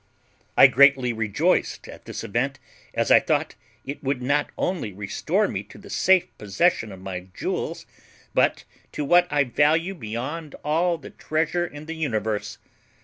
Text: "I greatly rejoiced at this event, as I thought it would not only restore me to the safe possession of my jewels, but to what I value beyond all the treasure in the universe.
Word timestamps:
"I 0.57 0.65
greatly 0.65 1.13
rejoiced 1.13 1.87
at 1.87 2.05
this 2.05 2.23
event, 2.23 2.57
as 2.95 3.11
I 3.11 3.19
thought 3.19 3.53
it 3.85 4.03
would 4.03 4.19
not 4.19 4.49
only 4.57 4.91
restore 4.91 5.47
me 5.47 5.61
to 5.65 5.77
the 5.77 5.91
safe 5.91 6.35
possession 6.39 6.91
of 6.91 6.99
my 6.99 7.27
jewels, 7.35 7.85
but 8.33 8.63
to 8.93 9.05
what 9.05 9.31
I 9.31 9.43
value 9.43 9.93
beyond 9.93 10.55
all 10.63 10.97
the 10.97 11.11
treasure 11.11 11.67
in 11.67 11.85
the 11.85 11.93
universe. 11.95 12.57